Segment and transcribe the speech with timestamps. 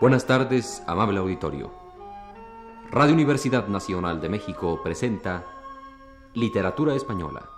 [0.00, 1.72] Buenas tardes, amable auditorio.
[2.92, 5.44] Radio Universidad Nacional de México presenta
[6.34, 7.50] Literatura Española,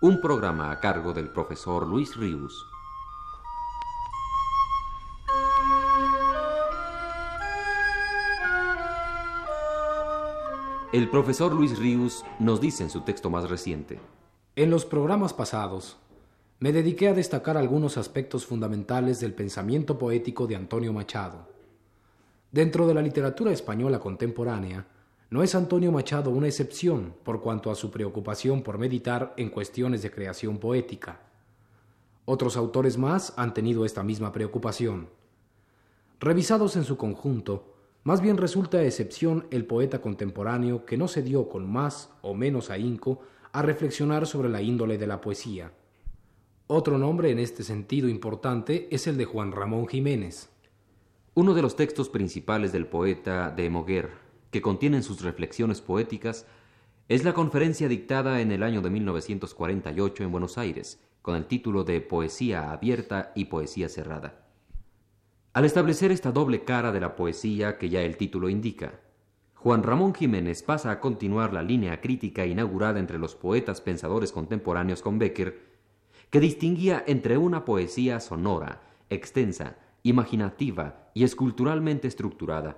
[0.00, 2.64] un programa a cargo del profesor Luis Ríos.
[10.92, 13.98] El profesor Luis Ríos nos dice en su texto más reciente.
[14.54, 15.96] En los programas pasados,
[16.60, 21.46] me dediqué a destacar algunos aspectos fundamentales del pensamiento poético de Antonio Machado.
[22.50, 24.84] Dentro de la literatura española contemporánea,
[25.30, 30.02] no es Antonio Machado una excepción por cuanto a su preocupación por meditar en cuestiones
[30.02, 31.20] de creación poética.
[32.24, 35.10] Otros autores más han tenido esta misma preocupación.
[36.18, 41.48] Revisados en su conjunto, más bien resulta excepción el poeta contemporáneo que no se dio
[41.48, 43.20] con más o menos ahínco
[43.52, 45.70] a reflexionar sobre la índole de la poesía.
[46.70, 50.50] Otro nombre en este sentido importante es el de Juan Ramón Jiménez.
[51.32, 54.10] Uno de los textos principales del poeta de Moguer,
[54.50, 56.44] que contienen sus reflexiones poéticas,
[57.08, 61.84] es la conferencia dictada en el año de 1948 en Buenos Aires, con el título
[61.84, 64.44] de Poesía abierta y Poesía cerrada.
[65.54, 69.00] Al establecer esta doble cara de la poesía que ya el título indica,
[69.54, 75.00] Juan Ramón Jiménez pasa a continuar la línea crítica inaugurada entre los poetas pensadores contemporáneos
[75.00, 75.67] con Becker
[76.30, 82.76] que distinguía entre una poesía sonora, extensa, imaginativa y esculturalmente estructurada,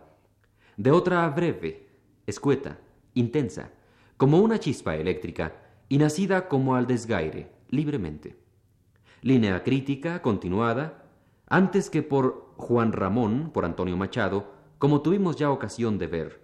[0.76, 1.88] de otra breve,
[2.26, 2.78] escueta,
[3.14, 3.72] intensa,
[4.16, 5.54] como una chispa eléctrica
[5.88, 8.36] y nacida como al desgaire, libremente.
[9.22, 11.04] Línea crítica continuada,
[11.46, 16.40] antes que por Juan Ramón, por Antonio Machado, como tuvimos ya ocasión de ver,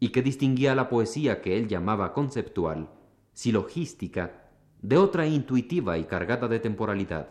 [0.00, 2.90] y que distinguía la poesía que él llamaba conceptual,
[3.32, 4.45] silogística
[4.82, 7.30] de otra intuitiva y cargada de temporalidad.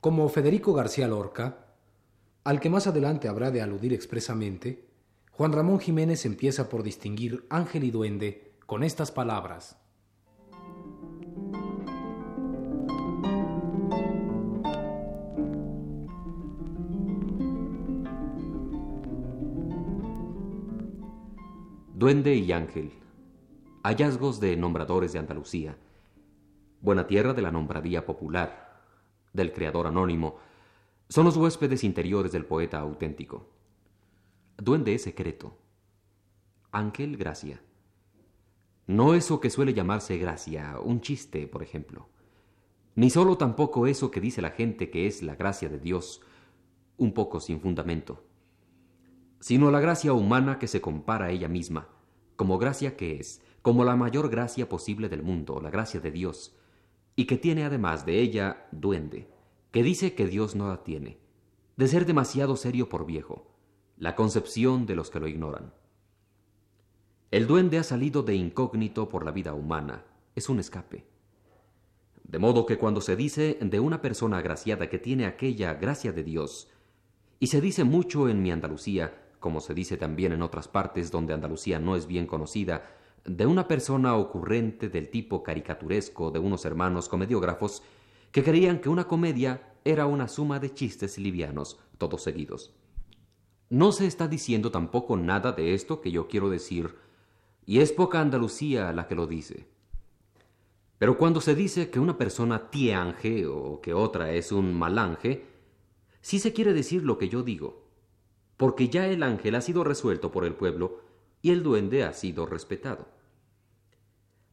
[0.00, 1.66] Como Federico García Lorca,
[2.44, 4.86] al que más adelante habrá de aludir expresamente,
[5.30, 9.76] Juan Ramón Jiménez empieza por distinguir ángel y duende con estas palabras.
[21.94, 22.92] Duende y ángel.
[23.82, 25.78] Hallazgos de nombradores de Andalucía
[26.84, 28.82] buena tierra de la nombradía popular,
[29.32, 30.36] del creador anónimo,
[31.08, 33.48] son los huéspedes interiores del poeta auténtico.
[34.58, 35.56] Duende secreto.
[36.72, 37.62] Ángel, gracia.
[38.86, 42.10] No eso que suele llamarse gracia, un chiste, por ejemplo.
[42.96, 46.20] Ni solo tampoco eso que dice la gente que es la gracia de Dios,
[46.98, 48.24] un poco sin fundamento,
[49.40, 51.88] sino la gracia humana que se compara a ella misma,
[52.36, 56.54] como gracia que es, como la mayor gracia posible del mundo, la gracia de Dios,
[57.16, 59.28] y que tiene además de ella duende,
[59.70, 61.18] que dice que Dios no la tiene,
[61.76, 63.46] de ser demasiado serio por viejo,
[63.96, 65.72] la concepción de los que lo ignoran.
[67.30, 70.04] El duende ha salido de incógnito por la vida humana,
[70.34, 71.04] es un escape.
[72.22, 76.24] De modo que cuando se dice de una persona agraciada que tiene aquella gracia de
[76.24, 76.68] Dios,
[77.38, 81.34] y se dice mucho en mi Andalucía, como se dice también en otras partes donde
[81.34, 82.88] Andalucía no es bien conocida,
[83.24, 87.82] de una persona ocurrente del tipo caricaturesco de unos hermanos comediógrafos
[88.30, 92.74] que creían que una comedia era una suma de chistes livianos, todos seguidos.
[93.70, 96.96] No se está diciendo tampoco nada de esto que yo quiero decir,
[97.64, 99.68] y es poca Andalucía la que lo dice.
[100.98, 105.46] Pero cuando se dice que una persona tiange o que otra es un malange,
[106.20, 107.88] sí se quiere decir lo que yo digo,
[108.56, 111.00] porque ya el ángel ha sido resuelto por el pueblo
[111.40, 113.13] y el duende ha sido respetado.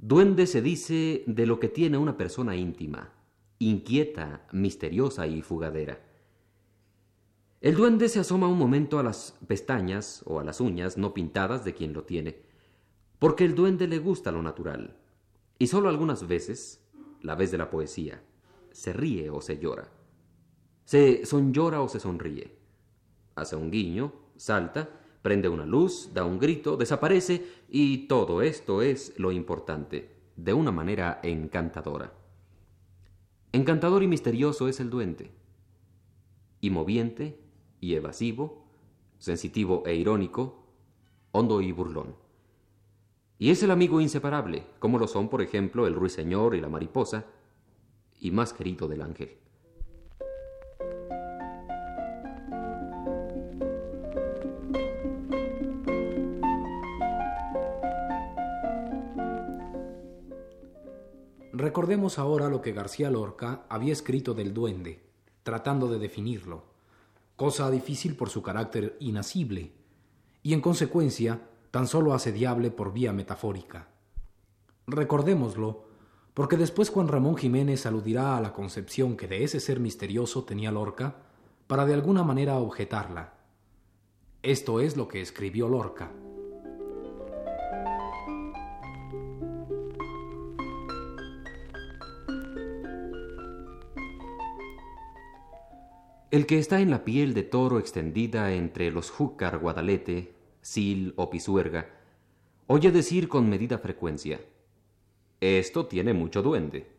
[0.04, 3.14] Duende se dice de lo que tiene una persona íntima,
[3.60, 6.02] inquieta, misteriosa y fugadera.
[7.62, 11.64] El duende se asoma un momento a las pestañas o a las uñas no pintadas
[11.64, 12.42] de quien lo tiene,
[13.20, 14.98] porque el duende le gusta lo natural,
[15.60, 16.84] y solo algunas veces,
[17.22, 18.24] la vez de la poesía,
[18.72, 19.92] se ríe o se llora.
[20.84, 22.58] Se sonllora o se sonríe.
[23.36, 29.14] Hace un guiño, salta, prende una luz, da un grito, desaparece y todo esto es
[29.18, 32.14] lo importante, de una manera encantadora.
[33.52, 35.32] Encantador y misterioso es el duende,
[36.62, 37.40] y moviente
[37.80, 38.66] y evasivo,
[39.18, 40.66] sensitivo e irónico,
[41.32, 42.16] hondo y burlón.
[43.38, 47.26] Y es el amigo inseparable, como lo son, por ejemplo, el ruiseñor y la mariposa,
[48.20, 49.38] y más querido del ángel.
[61.62, 65.04] Recordemos ahora lo que García Lorca había escrito del duende,
[65.44, 66.64] tratando de definirlo,
[67.36, 69.72] cosa difícil por su carácter inasible,
[70.42, 73.90] y en consecuencia tan solo asediable por vía metafórica.
[74.88, 75.86] Recordémoslo,
[76.34, 80.72] porque después Juan Ramón Jiménez aludirá a la concepción que de ese ser misterioso tenía
[80.72, 81.18] Lorca
[81.68, 83.36] para de alguna manera objetarla.
[84.42, 86.12] Esto es lo que escribió Lorca.
[96.32, 100.34] El que está en la piel de toro extendida entre los júcar guadalete,
[100.64, 101.90] sil o pisuerga,
[102.68, 104.40] oye decir con medida frecuencia,
[105.42, 106.90] esto tiene mucho duende.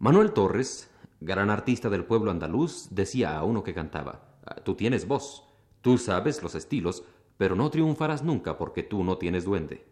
[0.00, 0.90] Manuel Torres,
[1.20, 5.44] gran artista del pueblo andaluz, decía a uno que cantaba, tú tienes voz,
[5.80, 7.04] tú sabes los estilos,
[7.36, 9.86] pero no triunfarás nunca porque tú no tienes duende.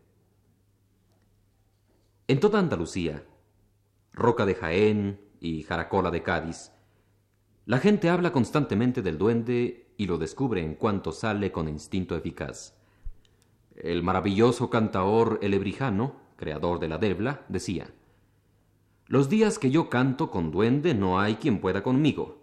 [2.27, 3.25] En toda Andalucía,
[4.13, 6.73] Roca de Jaén y Jaracola de Cádiz,
[7.69, 12.75] la gente habla constantemente del duende y lo descubre en cuanto sale con instinto eficaz.
[13.77, 17.93] El maravilloso cantaor elebrijano, creador de la debla, decía,
[19.07, 22.39] Los días que yo canto con duende no hay quien pueda conmigo.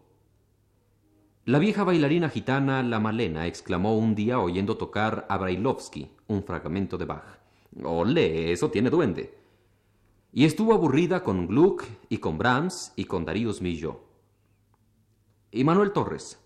[1.45, 6.99] La vieja bailarina gitana La Malena exclamó un día oyendo tocar a Brailovsky un fragmento
[6.99, 7.39] de Bach.
[7.83, 9.35] Ole, eso tiene duende.
[10.31, 14.04] Y estuvo aburrida con Gluck y con Brahms y con Darius Milhaud.
[15.55, 16.37] Y Manuel Torres,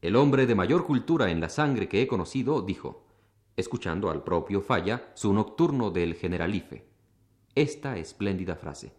[0.00, 3.04] el hombre de mayor cultura en la sangre que he conocido, dijo,
[3.58, 6.86] escuchando al propio Falla su nocturno del Generalife,
[7.54, 8.94] esta espléndida frase.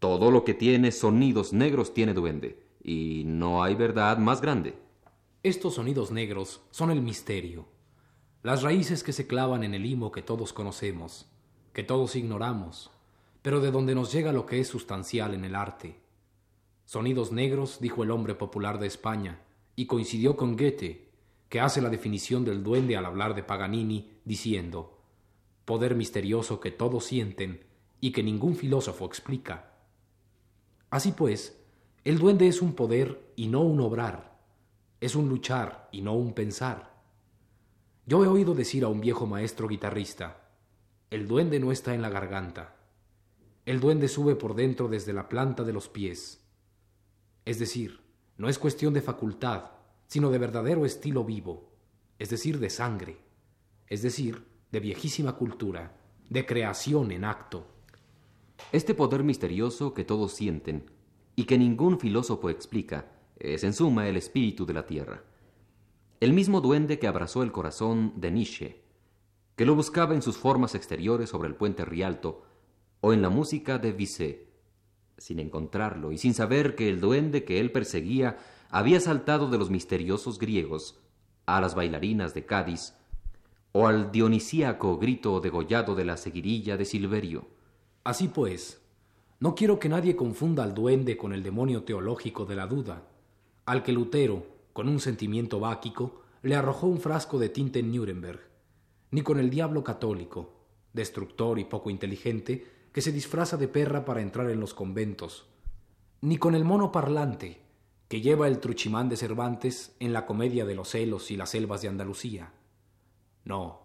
[0.00, 4.74] Todo lo que tiene sonidos negros tiene duende, y no hay verdad más grande.
[5.44, 7.66] Estos sonidos negros son el misterio,
[8.42, 11.30] las raíces que se clavan en el limo que todos conocemos,
[11.72, 12.90] que todos ignoramos,
[13.42, 16.04] pero de donde nos llega lo que es sustancial en el arte,
[16.86, 19.40] Sonidos negros, dijo el hombre popular de España,
[19.74, 21.10] y coincidió con Goethe,
[21.48, 24.96] que hace la definición del duende al hablar de Paganini, diciendo
[25.64, 27.64] poder misterioso que todos sienten
[28.00, 29.72] y que ningún filósofo explica.
[30.88, 31.60] Así pues,
[32.04, 34.38] el duende es un poder y no un obrar,
[35.00, 37.02] es un luchar y no un pensar.
[38.06, 40.52] Yo he oído decir a un viejo maestro guitarrista,
[41.10, 42.76] el duende no está en la garganta,
[43.64, 46.45] el duende sube por dentro desde la planta de los pies
[47.46, 48.00] es decir,
[48.36, 49.70] no es cuestión de facultad,
[50.08, 51.70] sino de verdadero estilo vivo,
[52.18, 53.18] es decir, de sangre,
[53.86, 55.96] es decir, de viejísima cultura,
[56.28, 57.66] de creación en acto.
[58.72, 60.90] Este poder misterioso que todos sienten
[61.36, 65.22] y que ningún filósofo explica es en suma el espíritu de la tierra.
[66.18, 68.82] El mismo duende que abrazó el corazón de Nietzsche,
[69.54, 72.42] que lo buscaba en sus formas exteriores sobre el puente Rialto
[73.02, 74.45] o en la música de Bizet,
[75.18, 78.38] sin encontrarlo y sin saber que el duende que él perseguía
[78.70, 80.98] había saltado de los misteriosos griegos
[81.46, 82.94] a las bailarinas de Cádiz
[83.72, 87.46] o al dionisíaco grito degollado de la seguirilla de Silverio.
[88.04, 88.80] Así pues,
[89.38, 93.02] no quiero que nadie confunda al duende con el demonio teológico de la duda,
[93.66, 98.40] al que Lutero, con un sentimiento báquico, le arrojó un frasco de tinta en Nuremberg,
[99.10, 100.54] ni con el diablo católico,
[100.92, 102.64] destructor y poco inteligente,
[102.96, 105.44] que se disfraza de perra para entrar en los conventos,
[106.22, 107.60] ni con el mono parlante
[108.08, 111.82] que lleva el truchimán de Cervantes en la comedia de los celos y las selvas
[111.82, 112.54] de Andalucía.
[113.44, 113.82] No,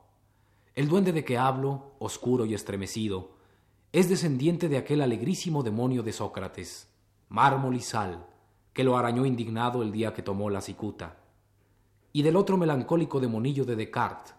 [0.75, 3.31] el duende de que hablo, oscuro y estremecido,
[3.91, 6.87] es descendiente de aquel alegrísimo demonio de Sócrates,
[7.27, 8.25] mármol y sal,
[8.71, 11.17] que lo arañó indignado el día que tomó la cicuta,
[12.13, 14.35] y del otro melancólico demonillo de Descartes,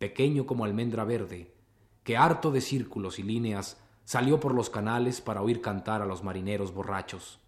[0.00, 1.54] pequeño como almendra verde,
[2.02, 6.24] que harto de círculos y líneas salió por los canales para oír cantar a los
[6.24, 7.38] marineros borrachos.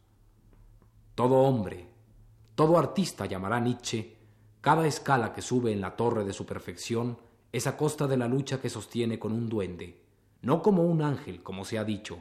[1.14, 1.88] Todo hombre,
[2.54, 4.18] todo artista llamará Nietzsche
[4.60, 7.16] cada escala que sube en la torre de su perfección
[7.52, 10.02] es a costa de la lucha que sostiene con un duende,
[10.42, 12.18] no como un ángel, como se ha dicho,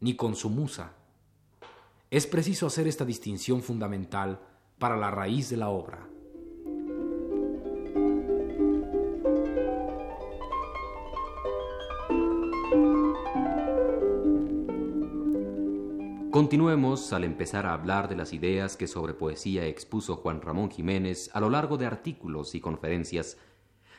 [0.00, 0.92] ni con su musa.
[2.10, 4.40] Es preciso hacer esta distinción fundamental
[4.78, 6.06] para la raíz de la obra.
[16.30, 21.28] Continuemos al empezar a hablar de las ideas que sobre poesía expuso Juan Ramón Jiménez
[21.34, 23.36] a lo largo de artículos y conferencias,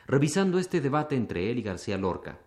[0.06, 2.38] revisando este debate entre él y García Lorca.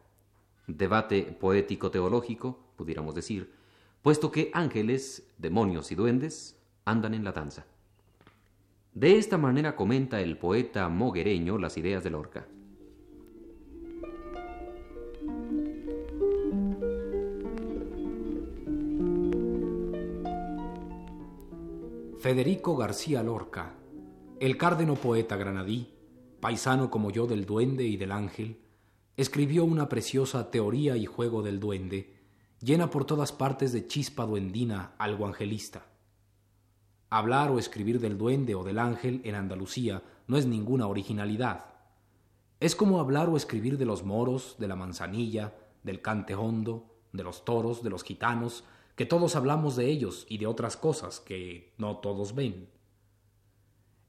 [0.66, 3.54] Debate poético-teológico, pudiéramos decir,
[4.02, 7.68] puesto que ángeles, demonios y duendes andan en la danza.
[8.96, 12.48] De esta manera comenta el poeta moguereño las ideas de Lorca.
[22.26, 23.76] Federico García Lorca,
[24.40, 25.94] el cárdeno poeta granadí,
[26.40, 28.62] paisano como yo del duende y del ángel,
[29.16, 32.16] escribió una preciosa teoría y juego del duende,
[32.60, 35.86] llena por todas partes de chispa duendina algo angelista.
[37.12, 41.76] Hablar o escribir del duende o del ángel en Andalucía no es ninguna originalidad.
[42.60, 45.54] Es como hablar o escribir de los moros, de la manzanilla,
[45.84, 48.64] del cante hondo, de los toros, de los gitanos,
[48.96, 52.70] que todos hablamos de ellos y de otras cosas que no todos ven.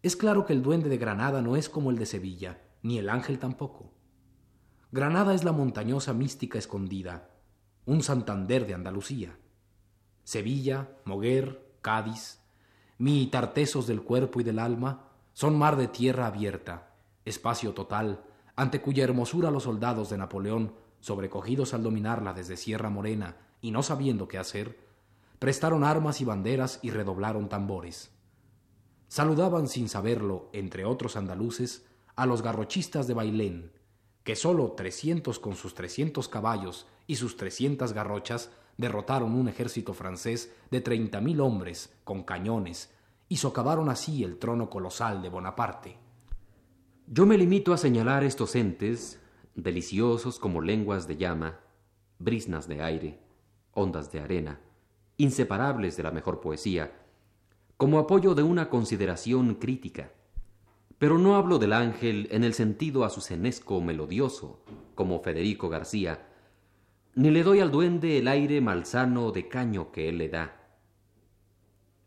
[0.03, 3.09] Es claro que el duende de Granada no es como el de Sevilla, ni el
[3.09, 3.93] ángel tampoco.
[4.93, 7.31] Granada es la montañosa mística escondida,
[7.85, 9.37] un Santander de Andalucía.
[10.23, 12.41] Sevilla, Moguer, Cádiz,
[12.99, 18.25] mi tartesos del cuerpo y del alma, son mar de tierra abierta, espacio total,
[18.55, 23.83] ante cuya hermosura los soldados de Napoleón, sobrecogidos al dominarla desde Sierra Morena y no
[23.83, 24.79] sabiendo qué hacer,
[25.39, 28.11] prestaron armas y banderas y redoblaron tambores.
[29.09, 31.87] Saludaban sin saberlo, entre otros andaluces,
[32.17, 33.73] a los garrochistas de Bailén,
[34.25, 40.53] que sólo trescientos con sus trescientos caballos y sus trescientas garrochas derrotaron un ejército francés
[40.71, 42.93] de treinta mil hombres con cañones
[43.29, 45.99] y socavaron así el trono colosal de Bonaparte.
[47.07, 49.21] Yo me limito a señalar estos entes,
[49.55, 51.61] deliciosos como lenguas de llama,
[52.19, 53.21] brisnas de aire,
[53.77, 54.59] ondas de arena,
[55.19, 56.93] inseparables de la mejor poesía,
[57.77, 60.13] como apoyo de una consideración crítica.
[60.99, 64.65] Pero no hablo del ángel en el sentido azucenesco melodioso,
[64.95, 66.27] como Federico García,
[67.15, 70.57] ni le doy al duende el aire malsano de caño que él le da.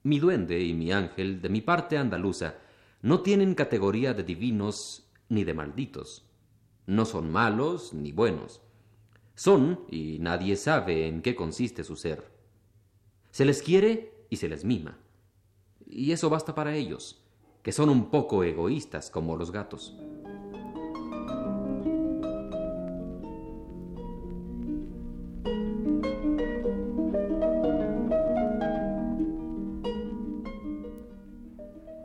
[0.03, 2.55] Mi duende y mi ángel, de mi parte andaluza,
[3.01, 6.25] no tienen categoría de divinos ni de malditos.
[6.87, 8.61] No son malos ni buenos.
[9.39, 12.29] Son, y nadie sabe en qué consiste su ser.
[13.31, 14.97] Se les quiere y se les mima.
[15.87, 17.23] Y eso basta para ellos,
[17.63, 19.95] que son un poco egoístas como los gatos.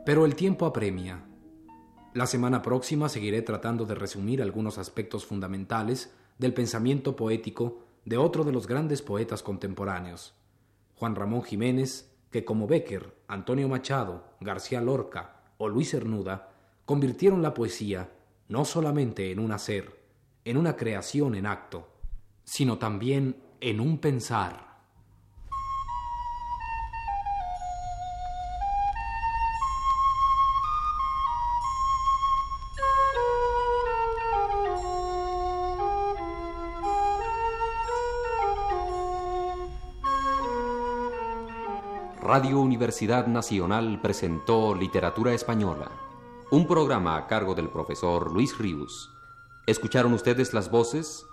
[0.05, 1.25] Pero el tiempo apremia.
[2.13, 8.43] La semana próxima seguiré tratando de resumir algunos aspectos fundamentales del pensamiento poético de otro
[8.43, 10.33] de los grandes poetas contemporáneos,
[10.95, 16.51] Juan Ramón Jiménez, que como Becker, Antonio Machado, García Lorca o Luis Cernuda
[16.85, 18.11] convirtieron la poesía
[18.47, 19.99] no solamente en un hacer,
[20.43, 21.87] en una creación en acto,
[22.43, 24.74] sino también en un pensar.
[42.37, 45.89] Radio Universidad Nacional presentó Literatura Española,
[46.51, 49.09] un programa a cargo del profesor Luis Ríos.
[49.67, 51.25] Escucharon ustedes las voces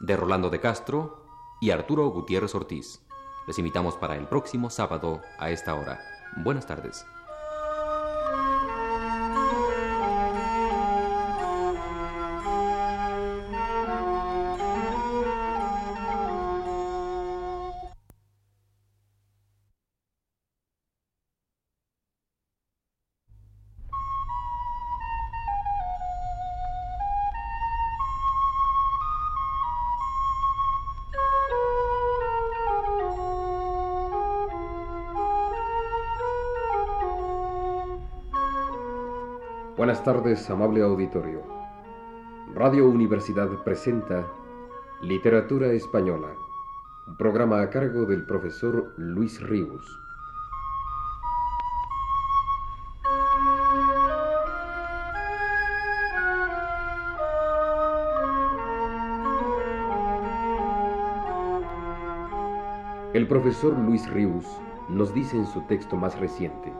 [0.00, 1.24] de Rolando de Castro
[1.60, 3.06] y Arturo Gutiérrez Ortiz.
[3.46, 6.00] Les invitamos para el próximo sábado a esta hora.
[6.38, 7.06] Buenas tardes.
[39.78, 41.40] Buenas tardes, amable auditorio.
[42.52, 44.26] Radio Universidad presenta
[45.02, 46.34] Literatura Española,
[47.06, 49.86] un programa a cargo del profesor Luis Ríos.
[63.14, 64.44] El profesor Luis Ríos
[64.88, 66.72] nos dice en su texto más reciente,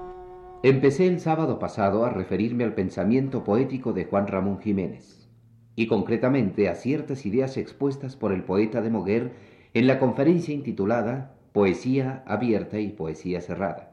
[0.65, 5.29] Empecé el sábado pasado a referirme al pensamiento poético de Juan Ramón Jiménez,
[5.77, 9.35] y concretamente a ciertas ideas expuestas por el poeta de Moguer
[9.73, 13.93] en la conferencia intitulada Poesía abierta y poesía cerrada.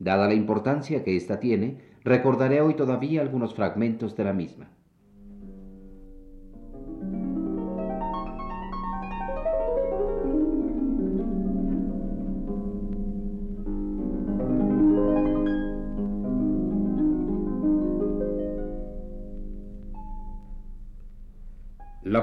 [0.00, 4.73] Dada la importancia que ésta tiene, recordaré hoy todavía algunos fragmentos de la misma.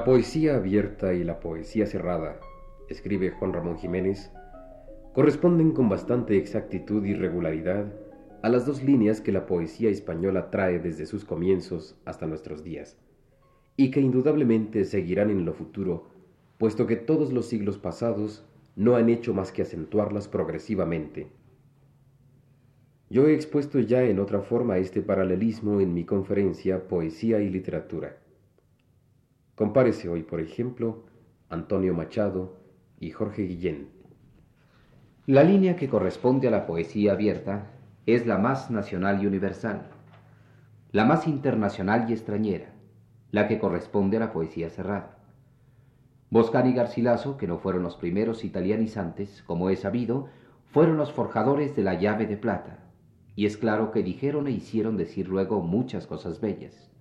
[0.02, 2.40] La poesía abierta y la poesía cerrada,
[2.88, 4.32] escribe Juan Ramón Jiménez,
[5.12, 7.86] corresponden con bastante exactitud y regularidad
[8.42, 12.98] a las dos líneas que la poesía española trae desde sus comienzos hasta nuestros días,
[13.76, 16.08] y que indudablemente seguirán en lo futuro,
[16.58, 18.44] puesto que todos los siglos pasados
[18.74, 21.28] no han hecho más que acentuarlas progresivamente.
[23.08, 28.21] Yo he expuesto ya en otra forma este paralelismo en mi conferencia Poesía y Literatura.
[29.54, 31.04] Compárese hoy, por ejemplo,
[31.50, 32.56] Antonio Machado
[32.98, 33.90] y Jorge Guillén.
[35.26, 37.70] La línea que corresponde a la poesía abierta
[38.06, 39.90] es la más nacional y universal,
[40.90, 42.72] la más internacional y extrañera,
[43.30, 45.18] la que corresponde a la poesía cerrada.
[46.30, 50.28] Boscani y Garcilaso, que no fueron los primeros italianizantes, como he sabido,
[50.70, 52.78] fueron los forjadores de la llave de plata,
[53.36, 56.91] y es claro que dijeron e hicieron decir luego muchas cosas bellas.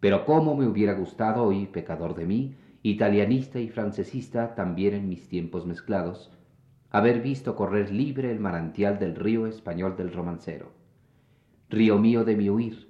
[0.00, 5.28] Pero cómo me hubiera gustado hoy, pecador de mí, italianista y francesista también en mis
[5.28, 6.30] tiempos mezclados,
[6.90, 10.72] haber visto correr libre el manantial del río español del romancero.
[11.68, 12.88] Río mío de mi huir,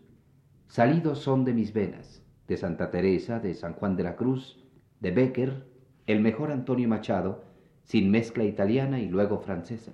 [0.68, 4.64] salidos son de mis venas, de Santa Teresa, de San Juan de la Cruz,
[5.00, 5.66] de Becker,
[6.06, 7.44] el mejor Antonio Machado,
[7.84, 9.92] sin mezcla italiana y luego francesa.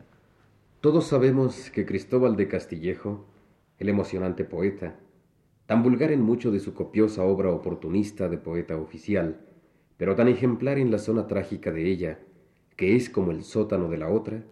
[0.81, 3.27] Todos sabemos que Cristóbal de Castillejo,
[3.79, 4.97] el emocionante poeta,
[5.67, 9.41] tan vulgar en mucho de su copiosa obra oportunista de poeta oficial,
[9.97, 12.19] pero tan ejemplar en la zona trágica de ella,
[12.77, 14.45] que es como el sótano de la otra,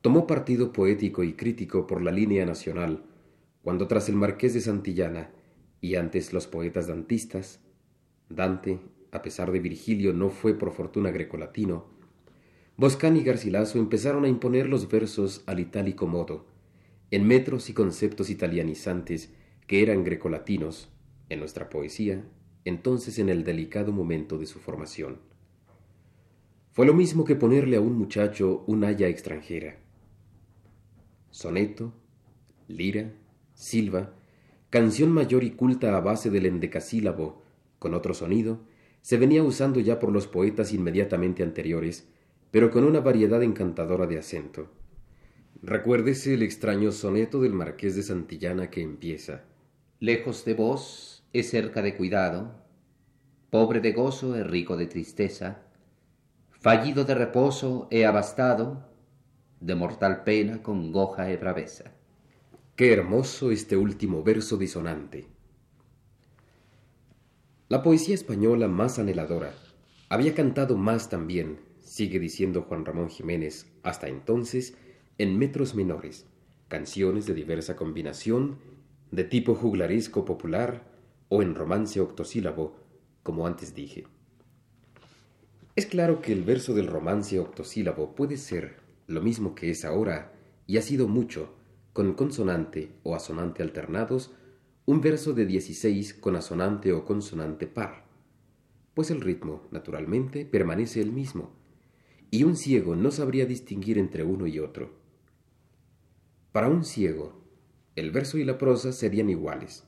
[0.00, 3.04] tomó partido poético y crítico por la línea nacional,
[3.62, 5.30] cuando tras el marqués de Santillana
[5.80, 7.60] y antes los poetas dantistas,
[8.28, 8.80] Dante,
[9.12, 11.84] a pesar de Virgilio, no fue por fortuna grecolatino,
[12.76, 16.46] Boscán y Garcilaso empezaron a imponer los versos al itálico modo,
[17.10, 19.34] en metros y conceptos italianizantes
[19.70, 20.88] que eran grecolatinos,
[21.28, 22.24] en nuestra poesía,
[22.64, 25.20] entonces en el delicado momento de su formación.
[26.72, 29.76] Fue lo mismo que ponerle a un muchacho un haya extranjera.
[31.30, 31.92] Soneto,
[32.66, 33.12] lira,
[33.54, 34.12] silva,
[34.70, 37.44] canción mayor y culta a base del endecasílabo,
[37.78, 38.58] con otro sonido,
[39.02, 42.08] se venía usando ya por los poetas inmediatamente anteriores,
[42.50, 44.68] pero con una variedad encantadora de acento.
[45.62, 49.44] Recuérdese el extraño soneto del marqués de Santillana que empieza.
[50.02, 52.54] Lejos de vos, es cerca de cuidado,
[53.50, 55.60] pobre de gozo, es rico de tristeza,
[56.52, 58.88] fallido de reposo, he abastado,
[59.60, 61.92] de mortal pena, congoja e braveza.
[62.76, 65.26] Qué hermoso este último verso disonante.
[67.68, 69.52] La poesía española más anheladora
[70.08, 74.78] había cantado más también, sigue diciendo Juan Ramón Jiménez, hasta entonces,
[75.18, 76.24] en metros menores,
[76.68, 78.69] canciones de diversa combinación,
[79.10, 80.84] de tipo juglaresco popular
[81.28, 82.76] o en romance octosílabo,
[83.22, 84.06] como antes dije.
[85.76, 90.32] Es claro que el verso del romance octosílabo puede ser lo mismo que es ahora,
[90.66, 91.54] y ha sido mucho,
[91.92, 94.30] con consonante o asonante alternados,
[94.86, 98.04] un verso de 16 con asonante o consonante par,
[98.94, 101.50] pues el ritmo, naturalmente, permanece el mismo,
[102.30, 104.90] y un ciego no sabría distinguir entre uno y otro.
[106.52, 107.39] Para un ciego,
[107.96, 109.84] el verso y la prosa serían iguales,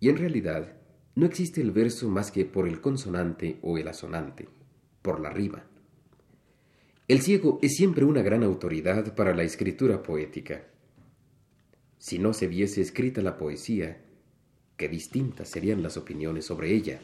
[0.00, 0.76] y en realidad
[1.14, 4.48] no existe el verso más que por el consonante o el asonante,
[5.02, 5.64] por la rima.
[7.06, 10.64] El ciego es siempre una gran autoridad para la escritura poética.
[11.98, 14.02] Si no se viese escrita la poesía,
[14.76, 17.00] qué distintas serían las opiniones sobre ella.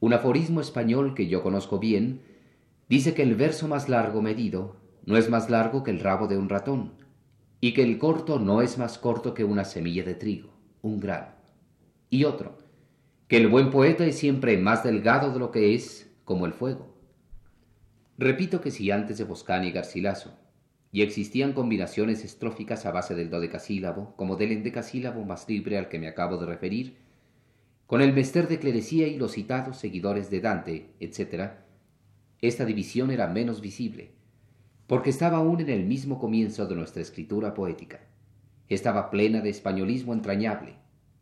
[0.00, 2.22] Un aforismo español que yo conozco bien
[2.88, 6.36] dice que el verso más largo medido no es más largo que el rabo de
[6.36, 6.92] un ratón,
[7.60, 10.50] y que el corto no es más corto que una semilla de trigo,
[10.82, 11.28] un grano.
[12.08, 12.58] Y otro,
[13.28, 16.96] que el buen poeta es siempre más delgado de lo que es como el fuego.
[18.18, 20.36] Repito que si antes de Boscán y Garcilaso
[20.92, 25.98] y existían combinaciones estróficas a base del dodecasílabo, como del endecasílabo más libre al que
[25.98, 26.96] me acabo de referir,
[27.86, 31.52] con el mester de clerecía y los citados seguidores de Dante, etc.,
[32.40, 34.12] esta división era menos visible,
[34.90, 38.00] porque estaba aún en el mismo comienzo de nuestra escritura poética.
[38.68, 40.78] Estaba plena de españolismo entrañable,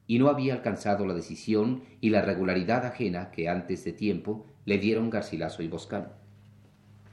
[0.07, 4.79] y no había alcanzado la decisión y la regularidad ajena que antes de tiempo le
[4.79, 6.15] dieron Garcilaso y Boscán.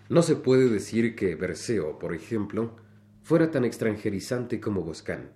[0.08, 2.78] No se puede decir que Berceo, por ejemplo,
[3.22, 5.32] fuera tan extranjerizante como Boscán,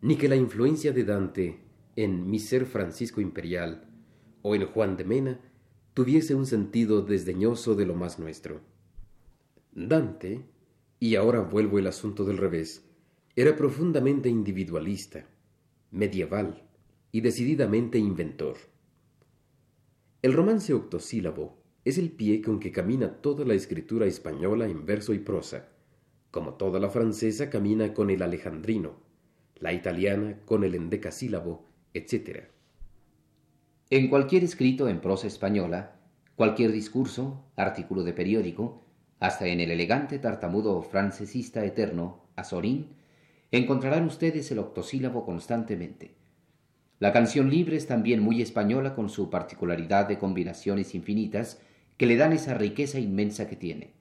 [0.00, 1.58] ni que la influencia de Dante
[1.96, 3.88] en Mi ser Francisco Imperial
[4.42, 5.40] o en Juan de Mena
[5.92, 8.75] tuviese un sentido desdeñoso de lo más nuestro.
[9.78, 10.40] Dante,
[10.98, 12.88] y ahora vuelvo el asunto del revés,
[13.36, 15.26] era profundamente individualista,
[15.90, 16.62] medieval
[17.12, 18.56] y decididamente inventor.
[20.22, 25.12] El romance octosílabo es el pie con que camina toda la escritura española en verso
[25.12, 25.68] y prosa,
[26.30, 28.96] como toda la francesa camina con el alejandrino,
[29.56, 32.44] la italiana con el endecasílabo, etc.
[33.90, 36.00] En cualquier escrito en prosa española,
[36.34, 38.85] cualquier discurso, artículo de periódico,
[39.18, 42.88] hasta en el elegante tartamudo francesista eterno, Azorín,
[43.50, 46.14] encontrarán ustedes el octosílabo constantemente.
[46.98, 51.60] La canción libre es también muy española con su particularidad de combinaciones infinitas
[51.96, 53.92] que le dan esa riqueza inmensa que tiene.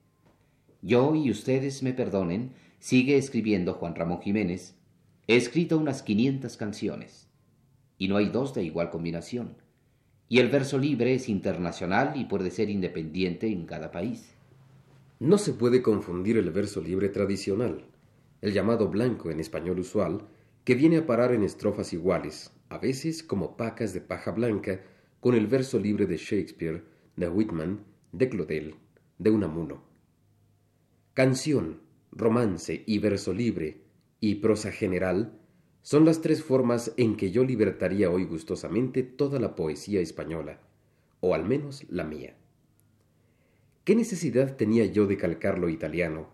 [0.82, 4.76] Yo y ustedes me perdonen, sigue escribiendo Juan Ramón Jiménez,
[5.28, 7.28] he escrito unas quinientas canciones,
[7.98, 9.58] y no hay dos de igual combinación.
[10.28, 14.35] Y el verso libre es internacional y puede ser independiente en cada país.
[15.20, 17.86] No se puede confundir el verso libre tradicional,
[18.42, 20.28] el llamado blanco en español usual,
[20.66, 24.82] que viene a parar en estrofas iguales, a veces como pacas de paja blanca,
[25.22, 26.84] con el verso libre de Shakespeare,
[27.16, 28.76] de Whitman, de Claudel,
[29.18, 29.84] de Unamuno.
[31.14, 31.80] Canción,
[32.12, 33.84] romance y verso libre,
[34.20, 35.40] y prosa general,
[35.82, 40.60] son las tres formas en que yo libertaría hoy gustosamente toda la poesía española,
[41.22, 42.36] o al menos la mía.
[43.86, 46.26] ¿Qué necesidad tenía yo de calcar lo italiano,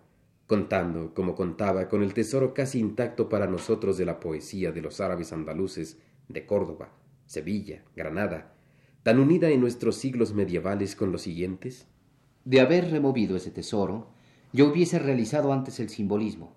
[0.47, 5.01] contando, como contaba, con el tesoro casi intacto para nosotros de la poesía de los
[5.01, 6.93] árabes andaluces de Córdoba,
[7.25, 8.53] Sevilla, Granada,
[9.03, 11.89] tan unida en nuestros siglos medievales con los siguientes?
[12.45, 14.13] De haber removido ese tesoro,
[14.53, 16.55] yo hubiese realizado antes el simbolismo,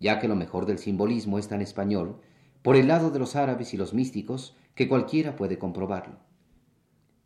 [0.00, 2.18] ya que lo mejor del simbolismo está en español,
[2.62, 6.16] por el lado de los árabes y los místicos, que cualquiera puede comprobarlo.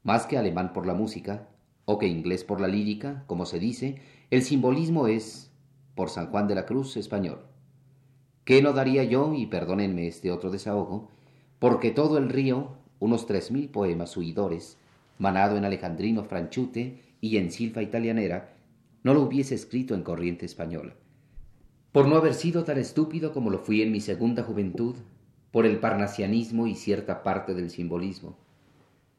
[0.03, 1.49] Más que alemán por la música,
[1.90, 3.94] o que inglés por la lírica, como se dice,
[4.31, 5.51] el simbolismo es
[5.94, 7.38] por San Juan de la Cruz español.
[8.44, 11.09] ¿Qué no daría yo, y perdónenme este otro desahogo,
[11.59, 14.77] porque todo el río, unos tres mil poemas huidores,
[15.18, 18.55] manado en alejandrino franchute y en silfa italianera,
[19.03, 20.92] no lo hubiese escrito en corriente española?
[21.92, 24.96] Por no haber sido tan estúpido como lo fui en mi segunda juventud,
[25.51, 28.37] por el parnasianismo y cierta parte del simbolismo,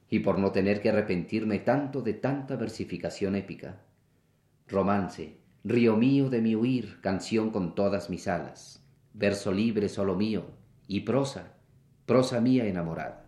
[0.09, 3.81] y por no tener que arrepentirme tanto de tanta versificación épica.
[4.67, 8.81] Romance, Río mío de mi huir, canción con todas mis alas,
[9.13, 10.45] verso libre solo mío,
[10.87, 11.53] y prosa,
[12.05, 13.25] prosa mía enamorada.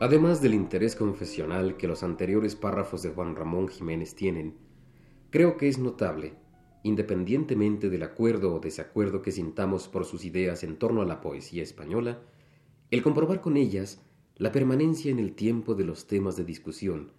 [0.00, 4.56] Además del interés confesional que los anteriores párrafos de Juan Ramón Jiménez tienen,
[5.30, 6.34] creo que es notable
[6.82, 11.62] independientemente del acuerdo o desacuerdo que sintamos por sus ideas en torno a la poesía
[11.62, 12.22] española,
[12.90, 14.00] el comprobar con ellas
[14.36, 17.12] la permanencia en el tiempo de los temas de discusión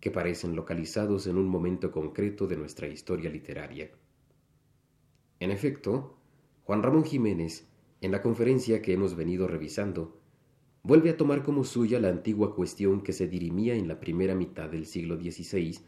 [0.00, 3.90] que parecen localizados en un momento concreto de nuestra historia literaria.
[5.40, 6.16] En efecto,
[6.62, 7.66] Juan Ramón Jiménez,
[8.00, 10.17] en la conferencia que hemos venido revisando,
[10.88, 14.70] vuelve a tomar como suya la antigua cuestión que se dirimía en la primera mitad
[14.70, 15.80] del siglo XVI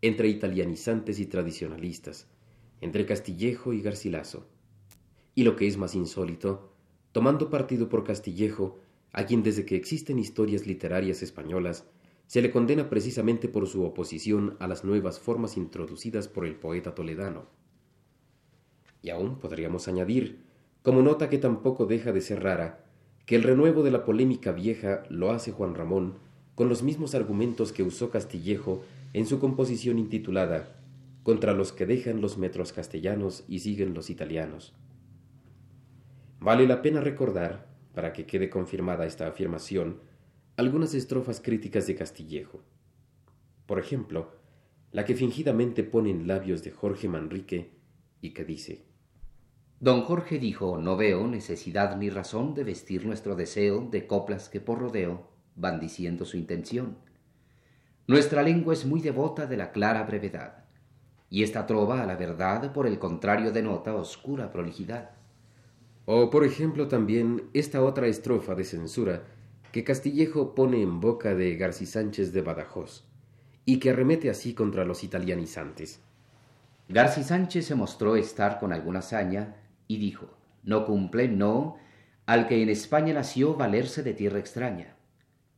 [0.00, 2.26] entre italianizantes y tradicionalistas,
[2.80, 4.48] entre Castillejo y Garcilaso.
[5.34, 6.72] Y lo que es más insólito,
[7.12, 8.78] tomando partido por Castillejo,
[9.12, 11.84] a quien desde que existen historias literarias españolas,
[12.26, 16.94] se le condena precisamente por su oposición a las nuevas formas introducidas por el poeta
[16.94, 17.44] toledano.
[19.02, 20.46] Y aún podríamos añadir,
[20.80, 22.85] como nota que tampoco deja de ser rara,
[23.26, 26.14] que el renuevo de la polémica vieja lo hace Juan Ramón
[26.54, 30.80] con los mismos argumentos que usó Castillejo en su composición intitulada
[31.24, 34.74] contra los que dejan los metros castellanos y siguen los italianos.
[36.38, 39.98] Vale la pena recordar, para que quede confirmada esta afirmación,
[40.56, 42.62] algunas estrofas críticas de Castillejo.
[43.66, 44.30] Por ejemplo,
[44.92, 47.72] la que fingidamente pone en labios de Jorge Manrique
[48.20, 48.84] y que dice
[49.78, 54.60] Don Jorge dijo, no veo necesidad ni razón de vestir nuestro deseo de coplas que
[54.60, 56.96] por rodeo van diciendo su intención.
[58.06, 60.64] Nuestra lengua es muy devota de la clara brevedad
[61.28, 65.10] y esta trova a la verdad, por el contrario, denota oscura prolijidad.
[66.06, 69.24] O, por ejemplo, también esta otra estrofa de censura
[69.72, 73.04] que Castillejo pone en boca de García Sánchez de Badajoz,
[73.64, 76.00] y que arremete así contra los italianizantes.
[76.88, 79.56] García Sánchez se mostró estar con alguna hazaña
[79.88, 80.30] y dijo,
[80.62, 81.76] no cumple, no,
[82.26, 84.96] al que en España nació valerse de tierra extraña,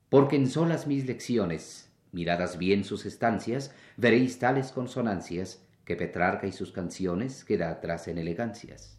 [0.09, 6.53] porque en solas mis lecciones Miradas bien sus estancias, veréis tales consonancias que Petrarca y
[6.53, 8.99] sus canciones queda atrás en elegancias.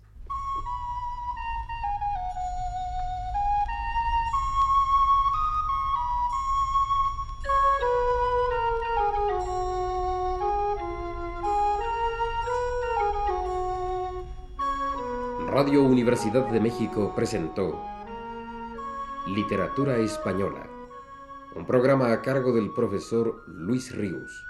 [15.62, 17.84] Radio Universidad de México presentó
[19.28, 20.70] Literatura Española,
[21.54, 24.49] un programa a cargo del profesor Luis Ríos.